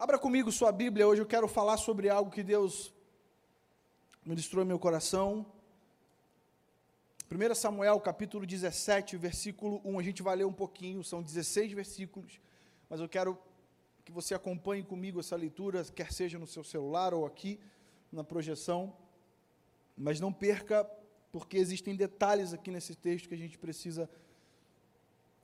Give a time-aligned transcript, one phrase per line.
[0.00, 2.90] Abra comigo sua Bíblia, hoje eu quero falar sobre algo que Deus
[4.24, 5.44] ministrou em meu coração.
[7.30, 12.40] 1 Samuel, capítulo 17, versículo 1, a gente vai ler um pouquinho, são 16 versículos,
[12.88, 13.38] mas eu quero
[14.02, 17.60] que você acompanhe comigo essa leitura, quer seja no seu celular ou aqui
[18.10, 18.96] na projeção,
[19.94, 20.82] mas não perca,
[21.30, 24.08] porque existem detalhes aqui nesse texto que a gente precisa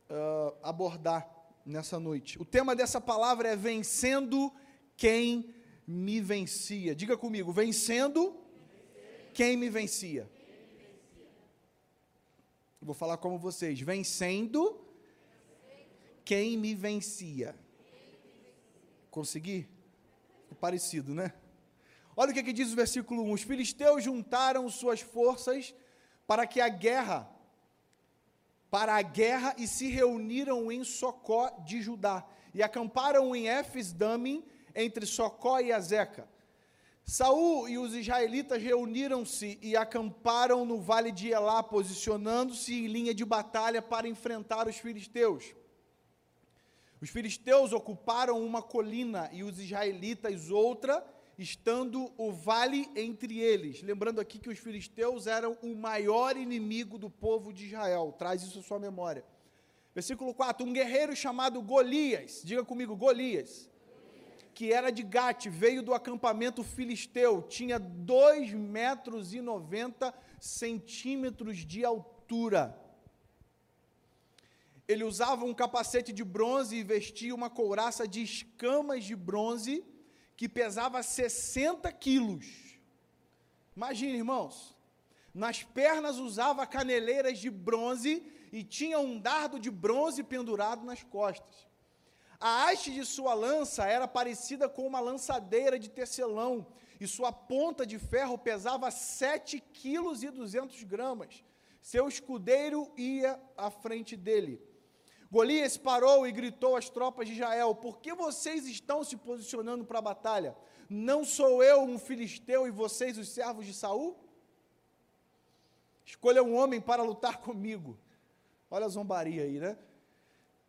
[0.09, 1.36] uh, abordar
[1.67, 2.41] nessa noite.
[2.41, 4.53] O tema dessa palavra é vencendo
[4.97, 5.53] quem
[5.87, 6.95] me vencia.
[6.95, 8.37] Diga comigo, vencendo
[9.35, 10.31] quem me vencia.
[12.81, 14.81] Vou falar como vocês, vencendo
[16.25, 17.57] quem me vencia.
[19.11, 19.69] Consegui?
[20.51, 21.33] É parecido, né?
[22.17, 25.75] Olha o que, que diz o versículo 1: Os filisteus juntaram suas forças
[26.27, 27.29] para que a guerra
[28.77, 35.07] para a guerra e se reuniram em Socó de Judá e acamparam em Éfes-Damim entre
[35.07, 36.29] Socó e Azeca.
[37.03, 43.25] Saul e os israelitas reuniram-se e acamparam no vale de Elá, posicionando-se em linha de
[43.25, 45.55] batalha para enfrentar os filisteus.
[47.01, 51.03] Os filisteus ocuparam uma colina e os israelitas outra,
[51.39, 53.83] estando o vale entre eles.
[53.83, 58.15] Lembrando aqui que os filisteus eram o maior inimigo do povo de Israel.
[58.19, 59.25] Traz isso à sua memória.
[59.95, 63.69] Versículo 4: Um guerreiro chamado Golias, diga comigo, Golias,
[64.55, 71.85] que era de Gate, veio do acampamento filisteu, tinha 2 metros e 90 centímetros de
[71.85, 72.79] altura.
[74.89, 79.85] Ele usava um capacete de bronze e vestia uma couraça de escamas de bronze
[80.37, 82.47] que pesava 60 quilos.
[83.75, 84.77] Imagine, irmãos.
[85.33, 91.67] Nas pernas usava caneleiras de bronze e tinha um dardo de bronze pendurado nas costas.
[92.39, 96.67] A haste de sua lança era parecida com uma lançadeira de tecelão,
[96.99, 101.45] e sua ponta de ferro pesava 7 quilos e 200 gramas.
[101.83, 104.61] Seu escudeiro ia à frente dele.
[105.31, 109.99] Golias parou e gritou às tropas de Israel: Por que vocês estão se posicionando para
[109.99, 110.57] a batalha?
[110.89, 114.17] Não sou eu um filisteu e vocês os servos de Saul?
[116.05, 117.99] Escolha um homem para lutar comigo.
[118.71, 119.77] Olha a zombaria aí, né?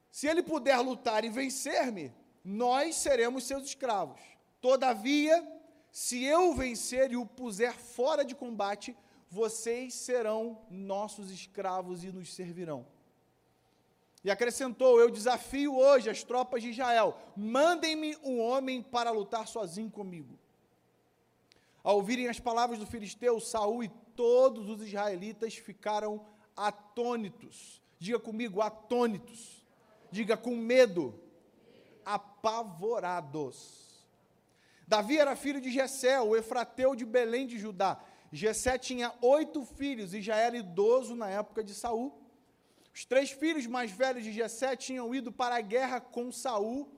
[0.09, 2.11] Se ele puder lutar e vencer-me,
[2.43, 4.19] nós seremos seus escravos.
[4.59, 5.45] Todavia,
[5.91, 8.97] se eu vencer e o puser fora de combate,
[9.29, 12.87] vocês serão nossos escravos e nos servirão.
[14.27, 19.89] E acrescentou: Eu desafio hoje as tropas de Israel, mandem-me um homem para lutar sozinho
[19.89, 20.37] comigo.
[21.81, 23.87] Ao ouvirem as palavras do filisteu, Saul e
[24.17, 26.25] todos os israelitas ficaram
[26.57, 27.81] atônitos.
[27.97, 29.65] Diga comigo, atônitos.
[30.11, 31.17] Diga com medo,
[32.03, 33.65] apavorados.
[34.85, 37.97] Davi era filho de Jessé, o efrateu de Belém de Judá.
[38.29, 42.26] Jessé tinha oito filhos e já era idoso na época de Saul.
[42.97, 46.91] Os três filhos mais velhos de Jessé tinham ido para a guerra com Saul,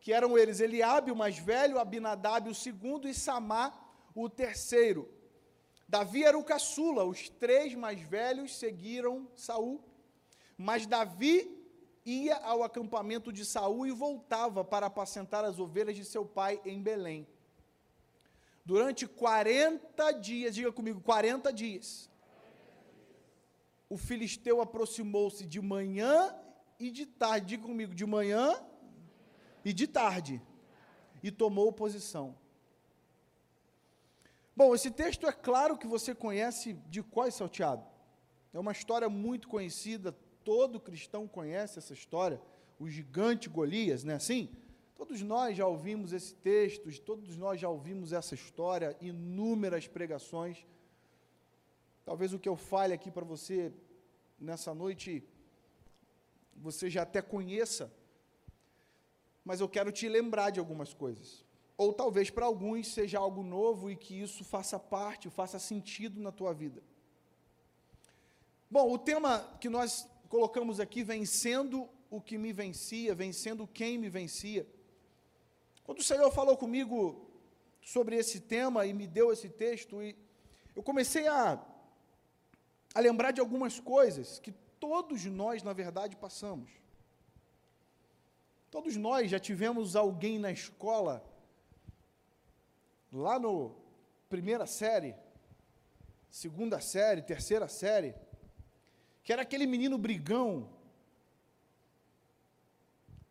[0.00, 3.72] que eram eles Eliabe, o mais velho, Abinadab, o segundo, e Samá,
[4.12, 5.08] o terceiro.
[5.88, 9.80] Davi era o caçula, os três mais velhos seguiram Saul.
[10.58, 11.56] Mas Davi
[12.04, 16.82] ia ao acampamento de Saul e voltava para apacentar as ovelhas de seu pai em
[16.82, 17.24] Belém.
[18.64, 22.10] Durante 40 dias, diga comigo, 40 dias,
[23.88, 26.34] o filisteu aproximou-se de manhã
[26.78, 27.46] e de tarde.
[27.46, 28.54] Diga comigo, de manhã
[29.64, 30.42] e de tarde.
[31.22, 32.36] E tomou posição.
[34.54, 37.84] Bom, esse texto é claro que você conhece de qual é salteado.
[38.54, 42.40] É uma história muito conhecida, todo cristão conhece essa história,
[42.78, 44.48] o gigante Golias, não é assim?
[44.94, 50.64] Todos nós já ouvimos esse texto, todos nós já ouvimos essa história, inúmeras pregações.
[52.06, 53.72] Talvez o que eu fale aqui para você
[54.38, 55.24] nessa noite
[56.54, 57.92] você já até conheça,
[59.44, 61.44] mas eu quero te lembrar de algumas coisas.
[61.76, 66.30] Ou talvez para alguns seja algo novo e que isso faça parte, faça sentido na
[66.32, 66.80] tua vida.
[68.70, 74.08] Bom, o tema que nós colocamos aqui, vencendo o que me vencia, vencendo quem me
[74.08, 74.66] vencia.
[75.84, 77.28] Quando o Senhor falou comigo
[77.82, 80.16] sobre esse tema e me deu esse texto, e
[80.74, 81.62] eu comecei a
[82.96, 86.70] a lembrar de algumas coisas que todos nós, na verdade, passamos.
[88.70, 91.22] Todos nós já tivemos alguém na escola,
[93.12, 93.76] lá no
[94.30, 95.14] primeira série,
[96.30, 98.14] segunda série, terceira série,
[99.22, 100.66] que era aquele menino brigão,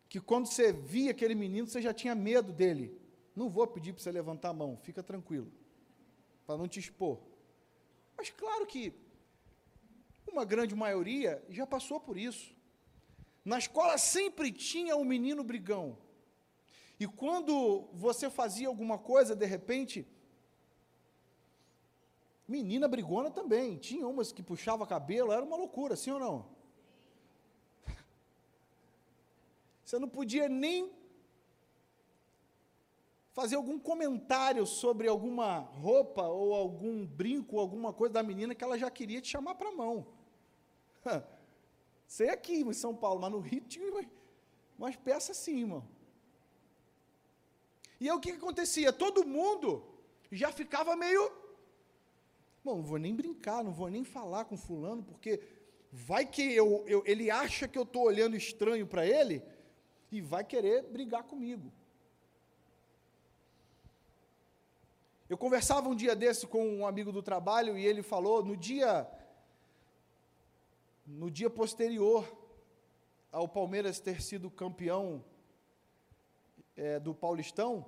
[0.08, 2.96] que quando você via aquele menino, você já tinha medo dele.
[3.34, 5.50] Não vou pedir para você levantar a mão, fica tranquilo,
[6.46, 7.18] para não te expor.
[8.16, 9.04] Mas claro que
[10.30, 12.54] uma grande maioria já passou por isso.
[13.44, 15.98] Na escola sempre tinha um menino brigão.
[16.98, 20.06] E quando você fazia alguma coisa, de repente,
[22.48, 23.76] menina brigona também.
[23.76, 26.48] Tinha umas que puxava cabelo, era uma loucura, sim ou não?
[29.84, 30.90] Você não podia nem
[33.32, 38.78] fazer algum comentário sobre alguma roupa ou algum brinco, alguma coisa da menina que ela
[38.78, 40.15] já queria te chamar para a mão.
[42.06, 43.84] Sei aqui em São Paulo, mas no Rio tinha
[44.96, 45.84] peças assim, irmão.
[48.00, 48.92] E aí o que, que acontecia?
[48.92, 49.82] Todo mundo
[50.30, 51.32] já ficava meio.
[52.64, 55.40] Bom, não vou nem brincar, não vou nem falar com fulano, porque
[55.92, 59.42] vai que eu, eu ele acha que eu estou olhando estranho para ele
[60.10, 61.72] e vai querer brigar comigo.
[65.28, 69.08] Eu conversava um dia desse com um amigo do trabalho e ele falou no dia
[71.06, 72.26] no dia posterior
[73.30, 75.24] ao Palmeiras ter sido campeão
[76.76, 77.86] é, do Paulistão.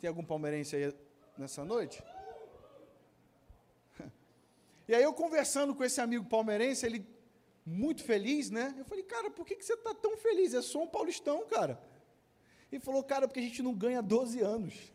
[0.00, 0.94] Tem algum palmeirense aí
[1.38, 2.02] nessa noite?
[4.86, 7.06] E aí eu conversando com esse amigo palmeirense, ele
[7.64, 8.74] muito feliz, né?
[8.76, 10.52] Eu falei, cara, por que, que você está tão feliz?
[10.52, 11.82] É só um paulistão, cara.
[12.70, 14.92] Ele falou, cara, porque a gente não ganha 12 anos.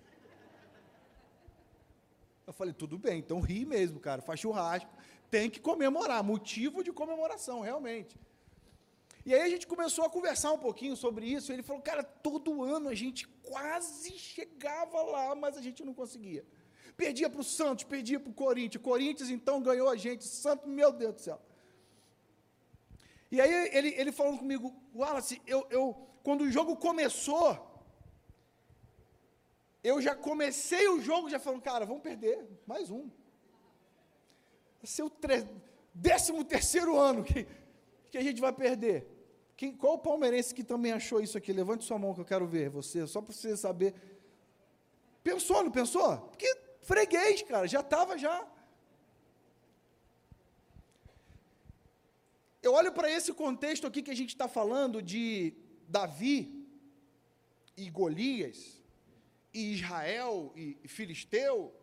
[2.49, 4.89] Eu falei, tudo bem, então ri mesmo, cara, faz churrasco,
[5.29, 8.19] tem que comemorar, motivo de comemoração, realmente.
[9.23, 12.63] E aí a gente começou a conversar um pouquinho sobre isso, ele falou, cara, todo
[12.63, 16.43] ano a gente quase chegava lá, mas a gente não conseguia.
[16.97, 20.91] Perdia para o Santos, perdia para o Corinthians, Corinthians então ganhou a gente, Santos, meu
[20.91, 21.39] Deus do céu.
[23.31, 27.68] E aí ele, ele falando comigo, Wallace, eu, eu, quando o jogo começou,
[29.83, 33.09] eu já comecei o jogo já falando, cara, vamos perder, mais um.
[35.03, 35.47] O tre...
[35.93, 37.47] décimo terceiro ano que,
[38.11, 39.07] que a gente vai perder.
[39.55, 41.51] Quem, qual o palmeirense que também achou isso aqui?
[41.51, 43.93] Levante sua mão que eu quero ver você, só para você saber.
[45.21, 46.17] Pensou, não pensou?
[46.17, 46.47] Porque
[46.81, 48.47] freguês, cara, já estava já.
[52.61, 55.53] Eu olho para esse contexto aqui que a gente está falando de
[55.87, 56.67] Davi
[57.75, 58.78] e Golias,
[59.53, 61.73] e Israel e Filisteu,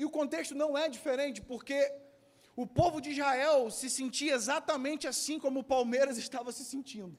[0.00, 1.78] e o contexto não é diferente, porque
[2.56, 7.16] o povo de Israel se sentia exatamente assim como o Palmeiras estava se sentindo.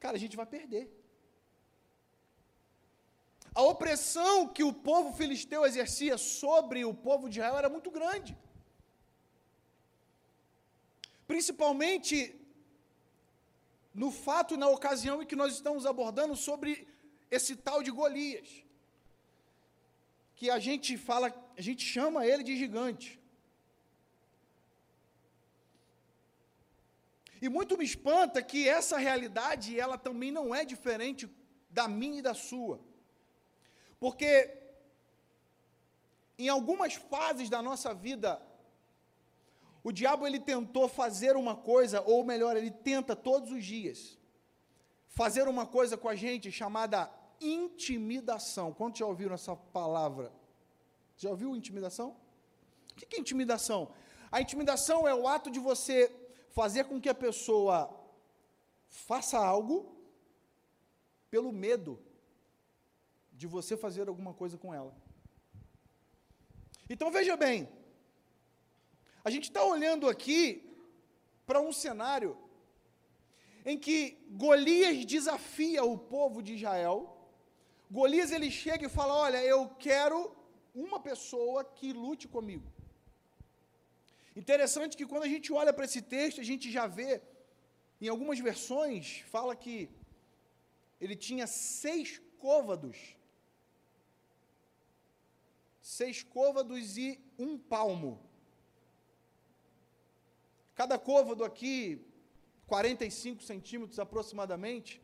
[0.00, 0.84] Cara, a gente vai perder.
[3.54, 8.36] A opressão que o povo filisteu exercia sobre o povo de Israel era muito grande.
[11.26, 12.16] Principalmente
[14.02, 16.86] no fato e na ocasião em que nós estamos abordando sobre
[17.30, 18.48] esse tal de Golias.
[20.38, 23.18] Que a gente fala, a gente chama ele de gigante.
[27.40, 31.30] E muito me espanta que essa realidade, ela também não é diferente
[31.70, 32.78] da minha e da sua.
[33.98, 34.30] Porque
[36.38, 38.42] em algumas fases da nossa vida,
[39.86, 44.18] o diabo ele tentou fazer uma coisa, ou melhor, ele tenta todos os dias
[45.06, 47.08] fazer uma coisa com a gente chamada
[47.40, 48.72] intimidação.
[48.72, 50.32] Quantos já ouviram essa palavra?
[51.16, 52.16] Já ouviu intimidação?
[52.90, 53.92] O que é intimidação?
[54.32, 56.12] A intimidação é o ato de você
[56.50, 57.88] fazer com que a pessoa
[58.88, 59.96] faça algo
[61.30, 61.96] pelo medo
[63.32, 64.92] de você fazer alguma coisa com ela.
[66.90, 67.68] Então veja bem,
[69.26, 70.40] a gente está olhando aqui
[71.44, 72.32] para um cenário
[73.70, 73.98] em que
[74.42, 76.96] Golias desafia o povo de Israel.
[77.90, 80.18] Golias ele chega e fala: Olha, eu quero
[80.72, 82.68] uma pessoa que lute comigo.
[84.42, 87.20] Interessante que quando a gente olha para esse texto, a gente já vê,
[88.00, 89.90] em algumas versões, fala que
[91.00, 92.96] ele tinha seis côvados.
[95.82, 98.14] Seis côvados e um palmo.
[100.76, 102.06] Cada côvado aqui,
[102.66, 105.02] 45 centímetros aproximadamente.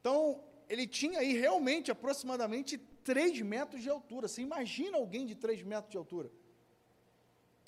[0.00, 4.26] Então, ele tinha aí realmente aproximadamente 3 metros de altura.
[4.26, 6.32] Você imagina alguém de 3 metros de altura?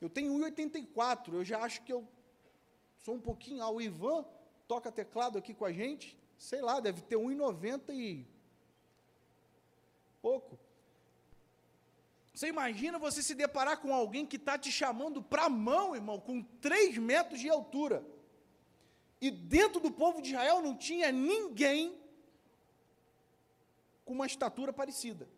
[0.01, 2.09] Eu tenho 1,84, eu já acho que eu
[3.05, 3.63] sou um pouquinho.
[3.63, 4.25] Ah, o Ivan
[4.67, 8.27] toca teclado aqui com a gente, sei lá, deve ter 1,90 e
[10.23, 10.59] pouco.
[12.41, 16.19] Você imagina você se deparar com alguém que está te chamando para a mão, irmão,
[16.19, 18.03] com 3 metros de altura.
[19.21, 22.01] E dentro do povo de Israel não tinha ninguém
[24.07, 25.29] com uma estatura parecida.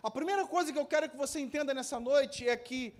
[0.00, 2.94] A primeira coisa que eu quero que você entenda nessa noite é que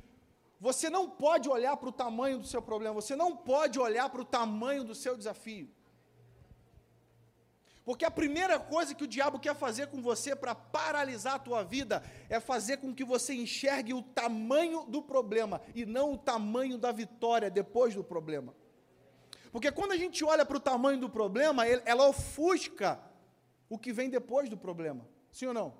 [0.59, 4.23] você não pode olhar para o tamanho do seu problema, você não pode olhar para
[4.23, 5.71] o tamanho do seu desafio.
[7.85, 11.63] Porque a primeira coisa que o diabo quer fazer com você para paralisar a tua
[11.63, 16.79] vida é fazer com que você enxergue o tamanho do problema e não o tamanho
[16.79, 18.55] da vitória depois do problema.
[19.53, 22.99] Porque quando a gente olha para o tamanho do problema, ela ofusca
[23.69, 25.07] o que vem depois do problema.
[25.31, 25.75] Sim ou não?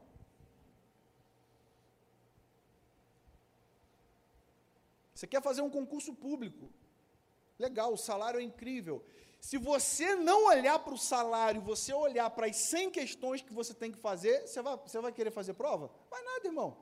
[5.15, 6.71] Você quer fazer um concurso público.
[7.59, 9.03] Legal, o salário é incrível.
[9.45, 13.75] Se você não olhar para o salário, você olhar para as 100 questões que você
[13.75, 15.91] tem que fazer, você vai, você vai querer fazer prova?
[16.11, 16.75] Vai nada, irmão.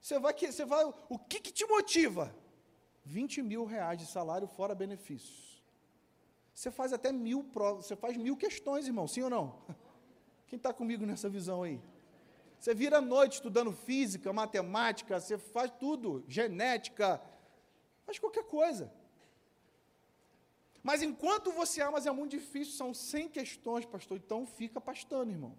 [0.00, 2.34] Você vai, você vai, o que, que te motiva?
[3.04, 5.62] 20 mil reais de salário fora benefícios.
[6.52, 9.62] Você faz até mil provas, você faz mil questões, irmão, sim ou não?
[10.48, 11.80] Quem está comigo nessa visão aí?
[12.58, 17.22] Você vira a noite estudando física, matemática, você faz tudo, genética,
[18.04, 18.92] faz qualquer coisa.
[20.82, 25.30] Mas enquanto você ama, mas é muito difícil, são 100 questões, pastor, então fica pastando,
[25.30, 25.56] irmão.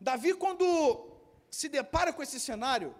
[0.00, 1.06] Davi, quando
[1.50, 2.94] se depara com esse cenário,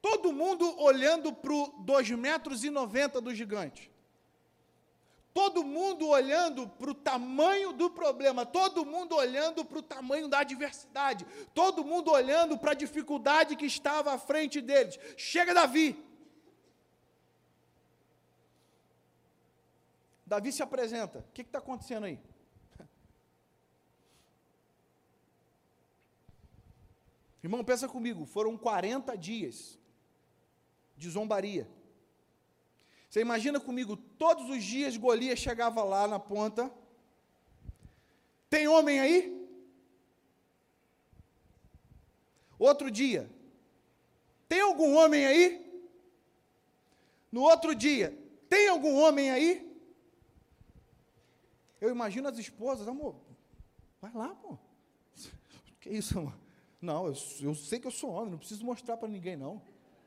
[0.00, 3.90] todo mundo olhando para o 2,90 metros e 90 do gigante.
[5.34, 10.38] Todo mundo olhando para o tamanho do problema, todo mundo olhando para o tamanho da
[10.38, 14.98] adversidade, todo mundo olhando para a dificuldade que estava à frente deles.
[15.14, 16.02] Chega Davi,
[20.26, 21.20] Davi se apresenta.
[21.20, 22.18] O que está acontecendo aí?
[27.44, 29.78] Irmão, pensa comigo, foram 40 dias
[30.96, 31.68] de zombaria.
[33.08, 36.72] Você imagina comigo, todos os dias Golias chegava lá na ponta.
[38.50, 39.48] Tem homem aí?
[42.58, 43.30] Outro dia.
[44.48, 45.64] Tem algum homem aí?
[47.30, 48.16] No outro dia.
[48.48, 49.65] Tem algum homem aí?
[51.80, 53.16] Eu imagino as esposas, amor,
[54.00, 54.58] vai lá, pô.
[55.80, 56.34] Que isso, amor?
[56.80, 59.62] Não, eu, eu sei que eu sou homem, não preciso mostrar para ninguém, não.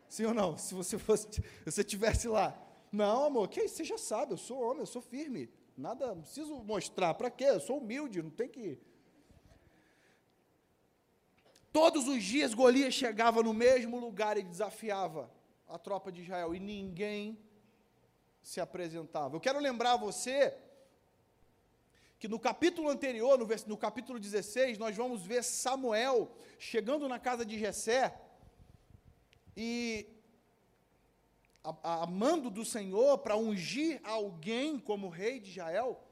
[0.07, 0.57] Sim ou não?
[0.57, 2.59] Se você fosse, se você tivesse lá.
[2.91, 3.77] Não, amor, que isso?
[3.77, 5.49] Você já sabe, eu sou homem, eu sou firme.
[5.77, 7.13] Nada, não preciso mostrar.
[7.13, 7.45] Para quê?
[7.45, 8.79] Eu sou humilde, não tem que.
[11.71, 15.31] Todos os dias Golias chegava no mesmo lugar e desafiava
[15.67, 17.39] a tropa de Israel e ninguém
[18.41, 19.35] se apresentava.
[19.35, 20.57] Eu quero lembrar você
[22.19, 27.45] que no capítulo anterior, no, no capítulo 16, nós vamos ver Samuel chegando na casa
[27.45, 28.13] de Jessé
[29.55, 30.05] e
[31.63, 36.03] a, a mando do Senhor para ungir alguém como rei de Israel,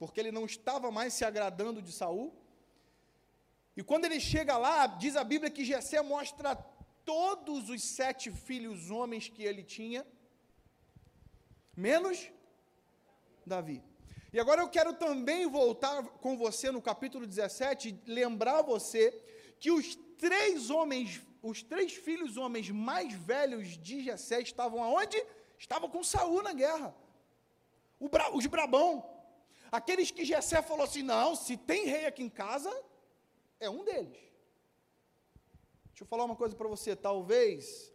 [0.00, 2.34] porque ele não estava mais se agradando de Saul.
[3.76, 6.56] E quando ele chega lá, diz a Bíblia que Jessé mostra
[7.04, 10.04] todos os sete filhos homens que ele tinha,
[11.76, 12.30] menos
[13.46, 13.91] Davi.
[14.32, 19.10] E agora eu quero também voltar com você no capítulo 17 e lembrar você
[19.60, 25.22] que os três homens, os três filhos homens mais velhos de Jessé estavam aonde?
[25.58, 26.96] Estavam com Saul na guerra.
[28.00, 29.06] Bra, os brabão.
[29.70, 32.72] Aqueles que Jessé falou assim: "Não, se tem rei aqui em casa,
[33.60, 34.18] é um deles".
[35.90, 37.92] Deixa eu falar uma coisa para você, talvez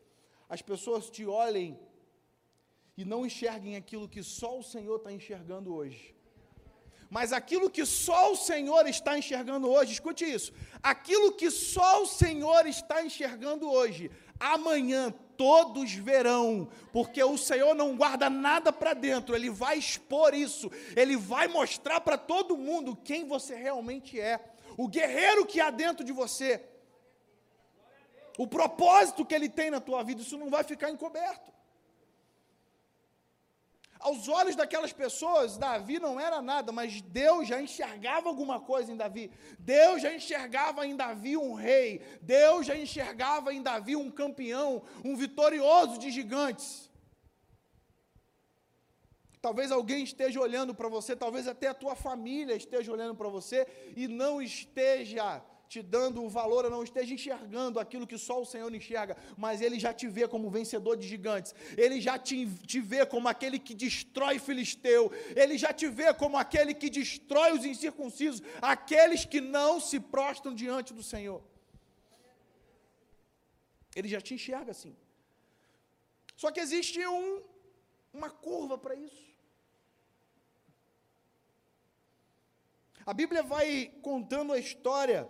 [0.47, 1.79] as pessoas te olhem
[2.95, 6.16] e não enxerguem aquilo que só o Senhor está enxergando hoje.
[7.09, 10.51] Mas aquilo que só o Senhor está enxergando hoje, escute isso:
[10.83, 17.95] aquilo que só o Senhor está enxergando hoje, amanhã todos verão, porque o Senhor não
[17.95, 23.25] guarda nada para dentro, Ele vai expor isso, Ele vai mostrar para todo mundo quem
[23.25, 24.39] você realmente é,
[24.75, 26.61] o guerreiro que há dentro de você,
[28.37, 31.56] o propósito que Ele tem na tua vida, isso não vai ficar encoberto.
[33.99, 38.97] Aos olhos daquelas pessoas, Davi não era nada, mas Deus já enxergava alguma coisa em
[38.97, 39.31] Davi.
[39.59, 42.01] Deus já enxergava em Davi um rei.
[42.21, 46.87] Deus já enxergava em Davi um campeão, um vitorioso de gigantes.
[49.41, 53.67] Talvez alguém esteja olhando para você, talvez até a tua família esteja olhando para você
[53.95, 58.45] e não esteja te dando o valor, ou não esteja enxergando aquilo que só o
[58.45, 62.79] Senhor enxerga, mas Ele já te vê como vencedor de gigantes, Ele já te, te
[62.79, 67.65] vê como aquele que destrói Filisteu, Ele já te vê como aquele que destrói os
[67.65, 71.43] incircuncisos, aqueles que não se prostram diante do Senhor.
[73.95, 74.95] Ele já te enxerga assim.
[76.35, 77.41] Só que existe um
[78.13, 79.27] uma curva para isso.
[83.05, 85.29] A Bíblia vai contando a história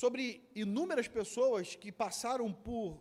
[0.00, 0.22] sobre
[0.56, 3.00] inúmeras pessoas que passaram por,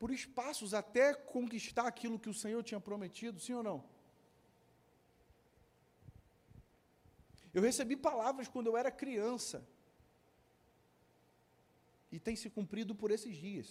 [0.00, 3.78] por espaços até conquistar aquilo que o Senhor tinha prometido, sim ou não?
[7.54, 9.64] Eu recebi palavras quando eu era criança,
[12.10, 13.68] e tem se cumprido por esses dias.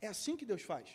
[0.00, 0.88] É assim que Deus faz.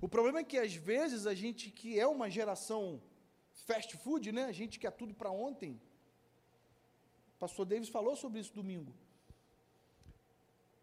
[0.00, 3.02] O problema é que às vezes a gente que é uma geração
[3.64, 4.44] fast food, né?
[4.44, 5.80] A gente quer tudo para ontem.
[7.36, 8.94] O pastor Davis falou sobre isso domingo.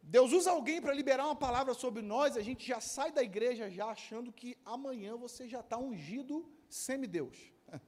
[0.02, 3.72] Deus usa alguém para liberar uma palavra sobre nós, a gente já sai da igreja
[3.72, 7.52] já achando que amanhã você já está ungido semideus.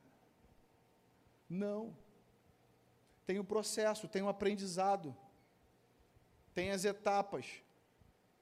[1.48, 1.96] Não.
[3.26, 5.16] Tem o processo, tem o aprendizado,
[6.56, 7.62] tem as etapas,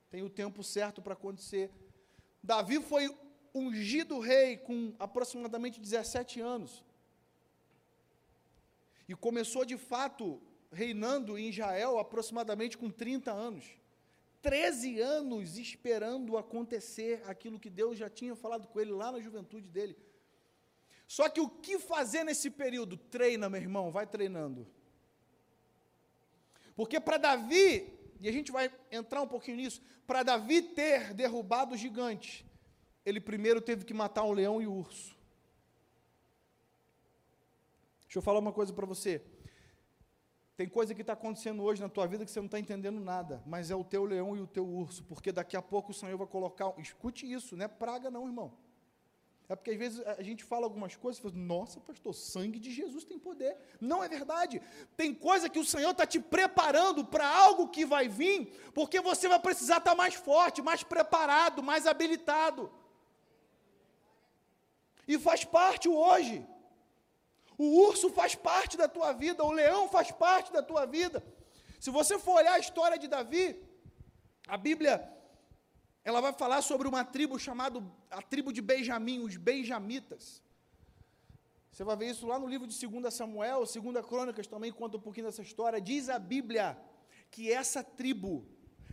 [0.09, 1.69] tem o tempo certo para acontecer.
[2.41, 3.09] Davi foi
[3.55, 6.83] ungido rei com aproximadamente 17 anos.
[9.07, 13.65] E começou de fato reinando em Israel aproximadamente com 30 anos.
[14.41, 19.69] 13 anos esperando acontecer aquilo que Deus já tinha falado com ele lá na juventude
[19.69, 19.97] dele.
[21.07, 22.97] Só que o que fazer nesse período?
[22.97, 24.67] Treina, meu irmão, vai treinando.
[26.75, 31.73] Porque para Davi, e a gente vai entrar um pouquinho nisso, para Davi ter derrubado
[31.73, 32.45] o gigante,
[33.05, 35.15] ele primeiro teve que matar o leão e o urso.
[38.01, 39.21] Deixa eu falar uma coisa para você.
[40.57, 43.43] Tem coisa que está acontecendo hoje na tua vida que você não está entendendo nada,
[43.45, 46.17] mas é o teu leão e o teu urso, porque daqui a pouco o Senhor
[46.17, 46.73] vai colocar.
[46.77, 48.57] Escute isso, não é praga, não, irmão.
[49.47, 52.71] É porque às vezes a gente fala algumas coisas e fala, nossa, pastor, sangue de
[52.71, 53.55] Jesus tem poder.
[53.79, 54.61] Não é verdade.
[54.97, 59.27] Tem coisa que o Senhor está te preparando para algo que vai vir, porque você
[59.27, 62.71] vai precisar estar tá mais forte, mais preparado, mais habilitado.
[65.07, 66.45] E faz parte hoje.
[67.57, 71.23] O urso faz parte da tua vida, o leão faz parte da tua vida.
[71.79, 73.61] Se você for olhar a história de Davi,
[74.47, 75.11] a Bíblia
[76.03, 80.41] ela vai falar sobre uma tribo chamada a tribo de Benjamim, os benjamitas.
[81.71, 85.01] Você vai ver isso lá no livro de 2 Samuel, 2 Crônicas também conta um
[85.01, 85.81] pouquinho dessa história.
[85.81, 86.77] Diz a Bíblia
[87.31, 88.47] que essa tribo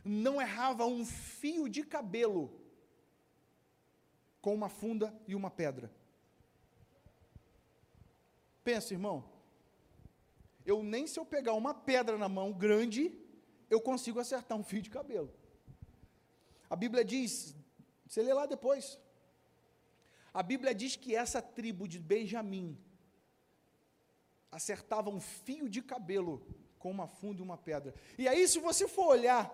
[0.05, 2.61] não errava um fio de cabelo
[4.40, 5.92] com uma funda e uma pedra.
[8.64, 9.25] Pensa, irmão.
[10.64, 13.12] Eu nem se eu pegar uma pedra na mão grande,
[13.68, 15.33] eu consigo acertar um fio de cabelo.
[16.70, 17.55] A Bíblia diz,
[18.07, 18.98] você lê lá depois.
[20.33, 22.79] A Bíblia diz que essa tribo de Benjamim
[24.51, 26.46] acertava um fio de cabelo
[26.79, 27.94] com uma funda e uma pedra.
[28.18, 29.51] E aí, se você for olhar,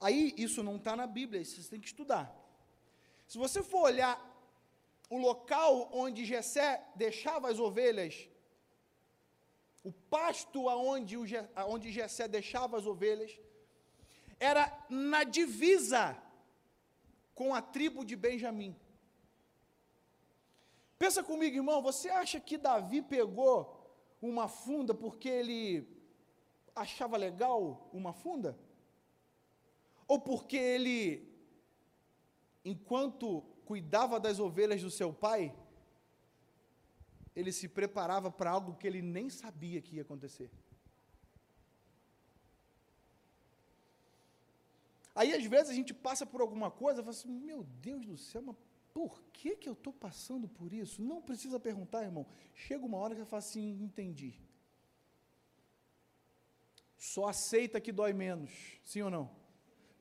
[0.00, 2.34] aí isso não está na Bíblia, isso você tem que estudar.
[3.26, 4.29] Se você for olhar
[5.10, 8.28] o local onde Jessé deixava as ovelhas,
[9.82, 11.24] o pasto aonde, o,
[11.56, 13.36] aonde Jessé deixava as ovelhas,
[14.38, 16.16] era na divisa
[17.34, 18.76] com a tribo de Benjamim.
[20.96, 23.56] Pensa comigo, irmão, você acha que Davi pegou
[24.22, 25.88] uma funda porque ele
[26.74, 28.56] achava legal uma funda?
[30.06, 31.26] Ou porque ele,
[32.64, 35.54] enquanto cuidava das ovelhas do seu pai,
[37.36, 40.50] ele se preparava para algo que ele nem sabia que ia acontecer?
[45.14, 48.16] Aí, às vezes, a gente passa por alguma coisa e fala assim: meu Deus do
[48.16, 48.56] céu, mas
[48.92, 51.00] por que, que eu estou passando por isso?
[51.00, 52.26] Não precisa perguntar, irmão.
[52.52, 54.32] Chega uma hora que você fala assim: entendi.
[56.98, 58.50] Só aceita que dói menos,
[58.82, 59.39] sim ou não?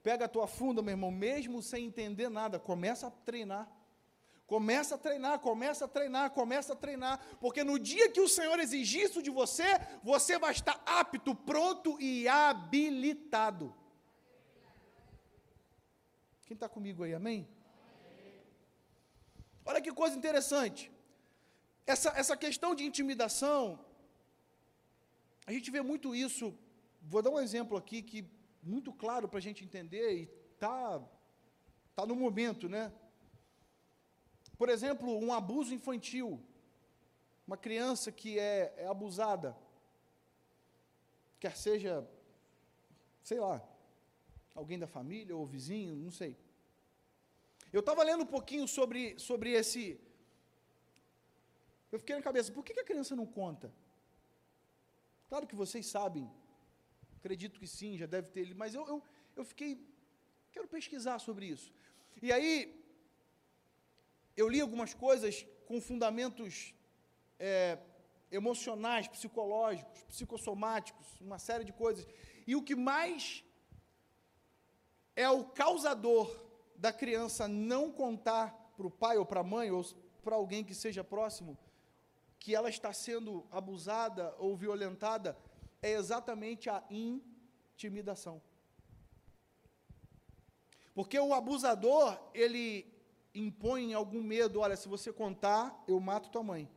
[0.02, 3.70] Pega a tua funda, meu irmão, mesmo sem entender nada, começa a treinar.
[4.48, 8.60] Começa a treinar, começa a treinar, começa a treinar, porque no dia que o Senhor
[8.60, 13.76] exigir isso de você, você vai estar apto, pronto e habilitado.
[16.48, 17.48] Quem está comigo aí, amém?
[19.64, 20.92] Olha que coisa interessante.
[21.86, 23.80] Essa, essa questão de intimidação,
[25.46, 26.58] a gente vê muito isso.
[27.04, 28.28] Vou dar um exemplo aqui que
[28.62, 30.26] muito claro para a gente entender e
[30.60, 31.02] tá
[31.96, 32.94] tá no momento, né?
[34.58, 36.42] Por exemplo, um abuso infantil,
[37.46, 39.58] uma criança que é, é abusada,
[41.40, 42.08] quer seja,
[43.22, 43.62] sei lá,
[44.56, 46.38] alguém da família ou vizinho, não sei.
[47.72, 50.00] Eu estava lendo um pouquinho sobre, sobre esse.
[51.92, 53.74] Eu fiquei na cabeça, por que, que a criança não conta?
[55.28, 56.32] Claro que vocês sabem
[57.20, 59.04] Acredito que sim, já deve ter, mas eu, eu,
[59.36, 59.72] eu fiquei,
[60.54, 61.72] quero pesquisar sobre isso.
[62.22, 62.54] E aí,
[64.38, 66.74] eu li algumas coisas com fundamentos
[67.38, 67.78] é,
[68.32, 72.08] emocionais, psicológicos, psicossomáticos, uma série de coisas.
[72.48, 73.44] E o que mais
[75.14, 76.34] é o causador
[76.78, 79.84] da criança não contar para o pai ou para a mãe ou
[80.24, 81.58] para alguém que seja próximo
[82.40, 85.38] que ela está sendo abusada ou violentada
[85.82, 88.42] é exatamente a intimidação.
[90.94, 92.86] Porque o abusador, ele
[93.34, 96.70] impõe algum medo, olha, se você contar, eu mato tua mãe.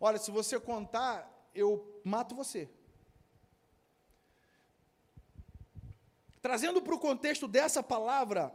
[0.00, 2.70] Olha, se você contar, eu mato você.
[6.40, 8.52] Trazendo para o contexto dessa palavra,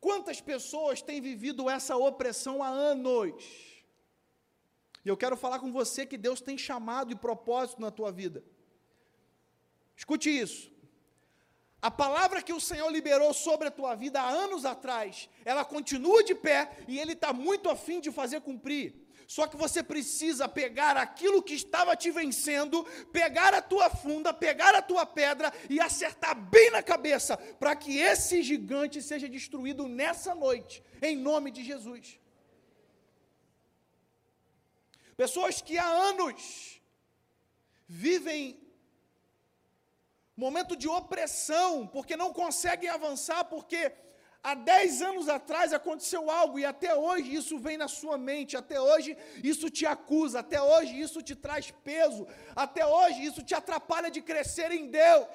[0.00, 3.71] quantas pessoas têm vivido essa opressão há anos?
[5.04, 8.44] E eu quero falar com você que Deus tem chamado e propósito na tua vida.
[9.96, 10.70] Escute isso.
[11.80, 16.22] A palavra que o Senhor liberou sobre a tua vida há anos atrás, ela continua
[16.22, 19.02] de pé e Ele está muito afim de fazer cumprir.
[19.26, 24.74] Só que você precisa pegar aquilo que estava te vencendo, pegar a tua funda, pegar
[24.74, 30.34] a tua pedra e acertar bem na cabeça, para que esse gigante seja destruído nessa
[30.34, 32.20] noite, em nome de Jesus.
[35.16, 36.80] Pessoas que há anos
[37.86, 38.60] vivem
[40.36, 43.92] momento de opressão, porque não conseguem avançar, porque
[44.44, 48.80] Há 10 anos atrás aconteceu algo e até hoje isso vem na sua mente, até
[48.80, 54.10] hoje isso te acusa, até hoje isso te traz peso, até hoje isso te atrapalha
[54.10, 55.28] de crescer em Deus.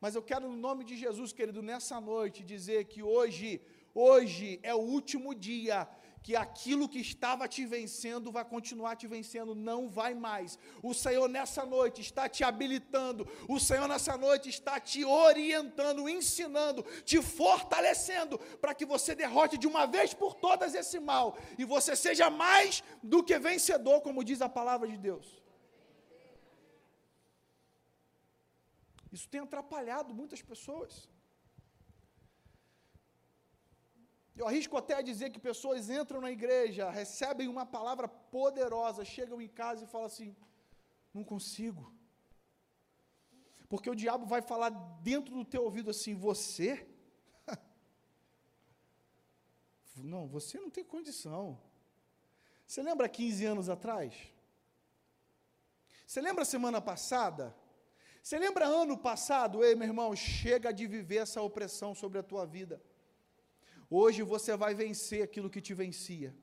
[0.00, 3.62] Mas eu quero, no nome de Jesus, querido, nessa noite dizer que hoje,
[3.94, 5.88] hoje é o último dia
[6.26, 10.58] que aquilo que estava te vencendo vai continuar te vencendo, não vai mais.
[10.82, 16.82] O Senhor nessa noite está te habilitando, o Senhor nessa noite está te orientando, ensinando,
[17.04, 21.94] te fortalecendo, para que você derrote de uma vez por todas esse mal e você
[21.94, 25.40] seja mais do que vencedor, como diz a palavra de Deus.
[29.12, 31.08] Isso tem atrapalhado muitas pessoas.
[34.36, 39.40] Eu arrisco até a dizer que pessoas entram na igreja, recebem uma palavra poderosa, chegam
[39.40, 40.36] em casa e falam assim:
[41.12, 41.90] não consigo.
[43.68, 44.70] Porque o diabo vai falar
[45.02, 46.86] dentro do teu ouvido assim: você?
[49.96, 51.58] não, você não tem condição.
[52.66, 54.14] Você lembra 15 anos atrás?
[56.06, 57.56] Você lembra semana passada?
[58.22, 59.64] Você lembra ano passado?
[59.64, 62.82] Ei, meu irmão, chega de viver essa opressão sobre a tua vida.
[63.90, 66.34] Hoje você vai vencer aquilo que te vencia.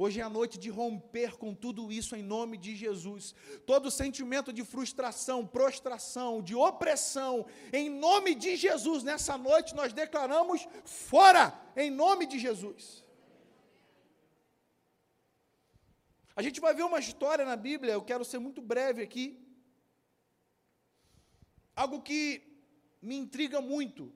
[0.00, 3.34] Hoje é a noite de romper com tudo isso em nome de Jesus.
[3.66, 10.68] Todo sentimento de frustração, prostração, de opressão, em nome de Jesus, nessa noite nós declaramos
[10.84, 13.04] fora, em nome de Jesus.
[16.36, 19.36] A gente vai ver uma história na Bíblia, eu quero ser muito breve aqui.
[21.74, 22.42] Algo que
[23.02, 24.12] me intriga muito.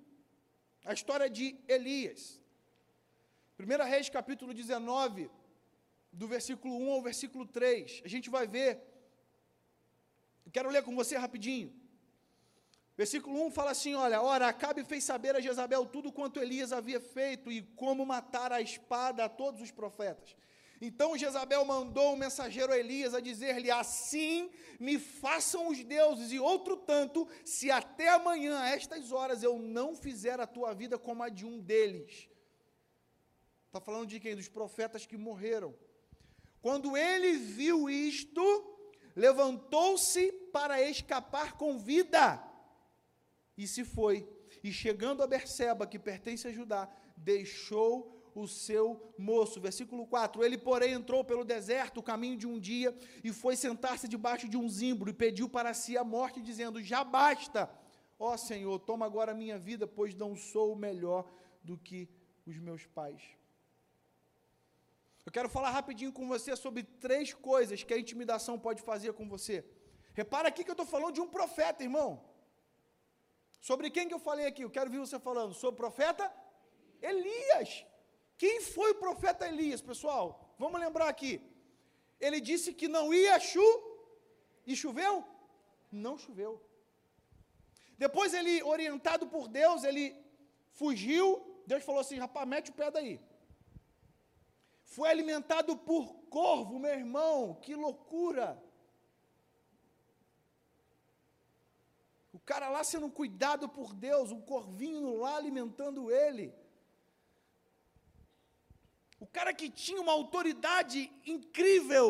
[0.85, 2.42] A história de Elias.
[3.63, 5.31] 1 Reis capítulo 19,
[6.13, 8.83] do versículo 1 ao versículo 3, a gente vai ver.
[10.45, 11.73] Eu quero ler com você rapidinho.
[12.97, 17.01] Versículo 1 fala assim: Olha, ora, Acabe fez saber a Jezabel tudo quanto Elias havia
[17.01, 20.37] feito e como matar a espada a todos os profetas.
[20.81, 26.41] Então Jezabel mandou um mensageiro a Elias a dizer-lhe: Assim me façam os deuses, e
[26.41, 31.23] outro tanto, se até amanhã, a estas horas, eu não fizer a tua vida como
[31.23, 32.32] a de um deles.
[33.73, 34.37] Está falando de quem?
[34.37, 35.75] Dos profetas que morreram.
[36.61, 38.43] Quando ele viu isto,
[39.17, 42.47] levantou-se para escapar com vida
[43.57, 44.29] e se foi.
[44.63, 49.59] E chegando a Berseba, que pertence a Judá, deixou o seu moço.
[49.59, 54.07] Versículo 4: Ele, porém, entrou pelo deserto, o caminho de um dia, e foi sentar-se
[54.07, 57.71] debaixo de um zimbro, e pediu para si a morte, dizendo: Já basta,
[58.19, 61.27] ó Senhor, toma agora a minha vida, pois não sou melhor
[61.65, 62.07] do que
[62.47, 63.41] os meus pais.
[65.27, 69.29] Eu quero falar rapidinho com você sobre três coisas que a intimidação pode fazer com
[69.29, 69.65] você.
[70.15, 72.11] Repara aqui que eu estou falando de um profeta, irmão.
[73.61, 74.63] Sobre quem que eu falei aqui?
[74.65, 75.55] Eu quero ver você falando.
[75.55, 76.25] Sobre o profeta
[77.01, 77.87] Elias.
[78.37, 80.55] Quem foi o profeta Elias, pessoal?
[80.59, 81.41] Vamos lembrar aqui.
[82.21, 83.69] Ele disse que não ia chu
[84.67, 85.25] e choveu?
[85.91, 86.61] Não choveu.
[87.97, 90.05] Depois ele, orientado por Deus, ele
[90.73, 91.27] fugiu.
[91.67, 93.21] Deus falou assim: rapaz, mete o pé daí.
[94.95, 96.05] Foi alimentado por
[96.39, 98.49] corvo, meu irmão, que loucura.
[102.45, 106.55] cara lá sendo cuidado por Deus, um corvinho lá alimentando ele.
[109.19, 112.09] O cara que tinha uma autoridade incrível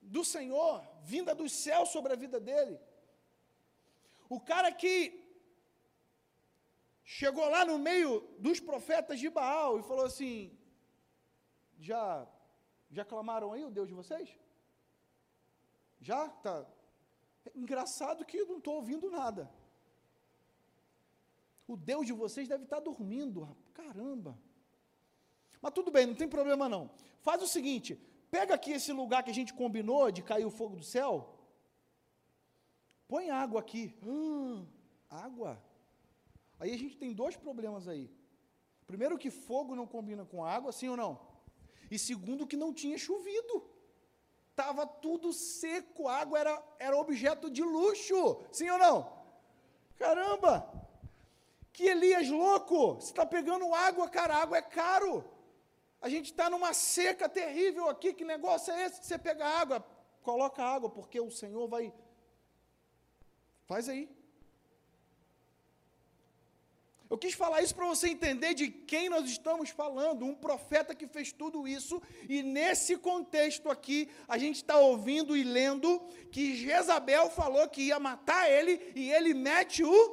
[0.00, 2.78] do Senhor, vinda dos céus sobre a vida dele.
[4.28, 4.96] O cara que
[7.04, 10.58] chegou lá no meio dos profetas de Baal e falou assim:
[11.78, 12.26] Já
[12.90, 14.28] já clamaram aí o Deus de vocês?
[16.00, 16.28] Já?
[16.28, 16.64] Tá.
[17.54, 19.50] Engraçado que eu não estou ouvindo nada.
[21.66, 23.56] O Deus de vocês deve estar dormindo.
[23.72, 24.38] Caramba.
[25.60, 26.90] Mas tudo bem, não tem problema não.
[27.20, 27.96] Faz o seguinte:
[28.30, 31.34] pega aqui esse lugar que a gente combinou de cair o fogo do céu.
[33.08, 33.96] Põe água aqui.
[34.02, 34.66] Hum,
[35.10, 35.62] água.
[36.60, 38.10] Aí a gente tem dois problemas aí.
[38.86, 41.33] Primeiro, que fogo não combina com água, sim ou não?
[41.90, 43.68] E segundo, que não tinha chovido.
[44.50, 49.24] Estava tudo seco, a água era, era objeto de luxo, sim ou não?
[49.96, 50.72] Caramba!
[51.72, 52.94] Que Elias louco!
[52.94, 55.24] Você está pegando água, cara, água é caro.
[56.00, 59.04] A gente está numa seca terrível aqui, que negócio é esse?
[59.04, 59.84] Você pega água,
[60.22, 61.92] coloca água, porque o Senhor vai.
[63.66, 64.08] Faz aí.
[67.14, 71.06] Eu quis falar isso para você entender de quem nós estamos falando, um profeta que
[71.06, 76.00] fez tudo isso, e nesse contexto aqui, a gente está ouvindo e lendo
[76.32, 80.08] que Jezabel falou que ia matar ele, e ele mete o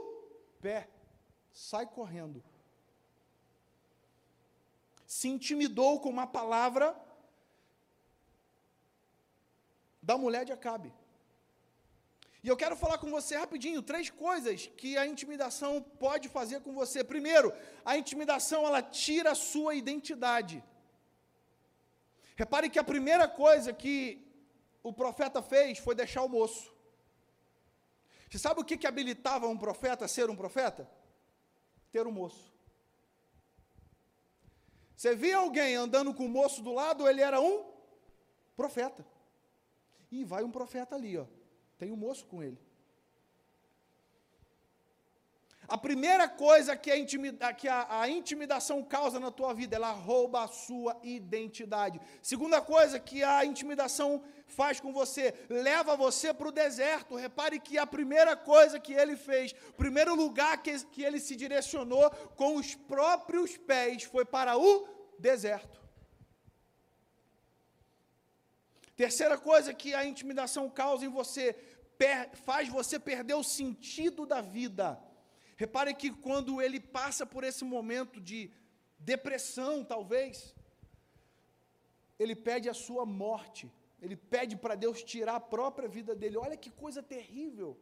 [0.61, 0.87] pé,
[1.51, 2.43] sai correndo.
[5.07, 6.95] Se intimidou com uma palavra
[10.03, 10.93] da mulher de Acabe.
[12.43, 16.73] E eu quero falar com você rapidinho três coisas que a intimidação pode fazer com
[16.73, 17.03] você.
[17.03, 17.53] Primeiro,
[17.85, 20.63] a intimidação ela tira a sua identidade.
[22.35, 24.25] Repare que a primeira coisa que
[24.81, 26.73] o profeta fez foi deixar o moço.
[28.27, 30.89] Você sabe o que, que habilitava um profeta a ser um profeta?
[31.91, 32.51] Ter um moço.
[34.95, 37.71] Você via alguém andando com o moço do lado, ele era um
[38.55, 39.05] profeta.
[40.11, 41.25] E vai um profeta ali, ó
[41.81, 42.59] tem um moço com ele.
[45.67, 49.89] A primeira coisa que, a, intimida, que a, a, intimidação causa na tua vida, ela
[49.89, 51.99] rouba a sua identidade.
[52.21, 57.15] Segunda coisa que a intimidação faz com você, leva você para o deserto.
[57.15, 61.35] Repare que a primeira coisa que ele fez, o primeiro lugar que, que ele se
[61.35, 65.81] direcionou com os próprios pés foi para o deserto.
[69.01, 71.55] Terceira coisa que a intimidação causa em você,
[72.47, 74.87] faz você perder o sentido da vida.
[75.55, 78.51] Repare que quando ele passa por esse momento de
[78.97, 80.55] depressão, talvez,
[82.17, 83.71] ele pede a sua morte.
[84.01, 86.37] Ele pede para Deus tirar a própria vida dele.
[86.37, 87.77] Olha que coisa terrível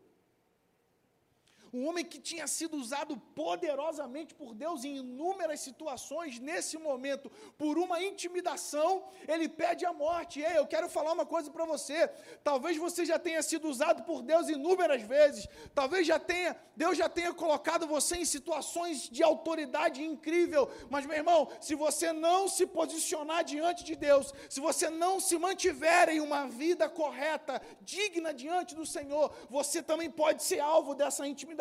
[1.73, 7.77] um homem que tinha sido usado poderosamente por Deus em inúmeras situações, nesse momento, por
[7.77, 10.41] uma intimidação, ele pede a morte.
[10.41, 12.07] Ei, eu quero falar uma coisa para você.
[12.43, 15.47] Talvez você já tenha sido usado por Deus inúmeras vezes.
[15.75, 20.69] Talvez já tenha, Deus já tenha colocado você em situações de autoridade incrível.
[20.89, 25.37] Mas, meu irmão, se você não se posicionar diante de Deus, se você não se
[25.37, 31.27] mantiver em uma vida correta, digna diante do Senhor, você também pode ser alvo dessa
[31.27, 31.58] intimidação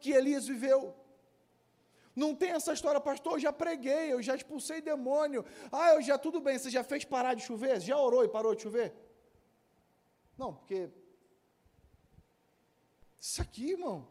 [0.00, 0.94] que Elias viveu.
[2.14, 5.44] Não tem essa história, pastor, eu já preguei, eu já expulsei demônio.
[5.70, 7.78] Ah, eu já, tudo bem, você já fez parar de chover?
[7.80, 8.94] Já orou e parou de chover?
[10.38, 10.88] Não, porque.
[13.20, 14.08] Isso aqui, irmão.